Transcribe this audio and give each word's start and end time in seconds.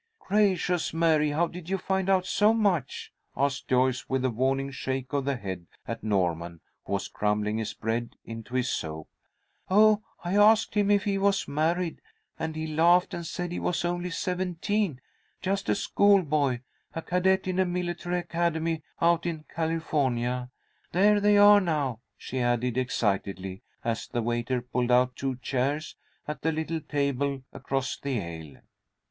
"Gracious, 0.17 0.95
Mary, 0.95 1.29
how 1.29 1.45
did 1.45 1.69
you 1.69 1.77
find 1.77 2.09
out 2.09 2.25
so 2.25 2.55
much?" 2.55 3.13
asked 3.37 3.67
Joyce, 3.67 4.09
with 4.09 4.25
a 4.25 4.31
warning 4.31 4.71
shake 4.71 5.13
of 5.13 5.25
the 5.25 5.35
head 5.35 5.67
at 5.87 6.03
Norman, 6.03 6.59
who 6.87 6.93
was 6.93 7.07
crumbling 7.07 7.59
his 7.59 7.75
bread 7.75 8.15
into 8.25 8.55
his 8.55 8.67
soup. 8.67 9.07
"Oh, 9.69 10.01
I 10.23 10.35
asked 10.37 10.73
him 10.73 10.89
if 10.89 11.03
he 11.03 11.19
was 11.19 11.47
married, 11.47 12.01
and 12.39 12.55
he 12.55 12.65
laughed, 12.65 13.13
and 13.13 13.27
said 13.27 13.51
he 13.51 13.59
was 13.59 13.85
only 13.85 14.09
seventeen, 14.09 14.99
just 15.39 15.69
a 15.69 15.75
schoolboy, 15.75 16.61
a 16.95 17.03
cadet 17.03 17.47
in 17.47 17.59
a 17.59 17.65
military 17.67 18.17
academy 18.17 18.81
out 19.01 19.27
in 19.27 19.45
California. 19.55 20.49
There 20.93 21.19
they 21.19 21.37
are 21.37 21.61
now!" 21.61 21.99
she 22.17 22.39
added, 22.39 22.75
excitedly, 22.75 23.61
as 23.83 24.07
the 24.07 24.23
waiter 24.23 24.63
pulled 24.63 24.89
out 24.89 25.15
two 25.15 25.35
chairs 25.35 25.95
at 26.27 26.41
the 26.41 26.51
little 26.51 26.81
table 26.81 27.43
across 27.53 27.99
the 27.99 28.19
aisle. 28.19 28.61